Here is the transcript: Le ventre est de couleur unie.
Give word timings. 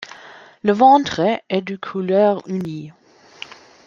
Le 0.63 0.73
ventre 0.73 1.21
est 1.47 1.61
de 1.61 1.75
couleur 1.75 2.41
unie. 2.47 2.91